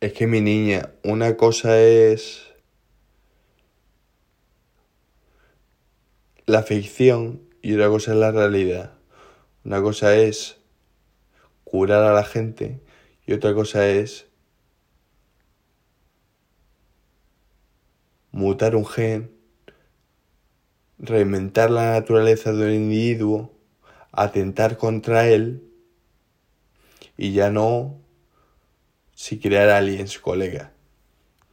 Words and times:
Es 0.00 0.14
que 0.14 0.26
mi 0.26 0.40
niña, 0.40 0.94
una 1.04 1.36
cosa 1.36 1.78
es 1.78 2.54
la 6.46 6.62
ficción 6.62 7.42
y 7.60 7.74
otra 7.74 7.88
cosa 7.88 8.12
es 8.12 8.16
la 8.16 8.32
realidad. 8.32 8.94
Una 9.62 9.82
cosa 9.82 10.16
es 10.16 10.56
curar 11.64 12.02
a 12.04 12.14
la 12.14 12.24
gente 12.24 12.80
y 13.26 13.34
otra 13.34 13.52
cosa 13.52 13.86
es 13.88 14.26
mutar 18.30 18.76
un 18.76 18.86
gen, 18.86 19.30
reinventar 20.96 21.70
la 21.70 21.92
naturaleza 21.92 22.54
de 22.54 22.64
un 22.64 22.72
individuo, 22.72 23.52
atentar 24.12 24.78
contra 24.78 25.28
él 25.28 25.62
y 27.18 27.34
ya 27.34 27.50
no 27.50 28.00
si 29.20 29.38
crear 29.38 29.68
aliens, 29.68 30.18
colega. 30.18 30.72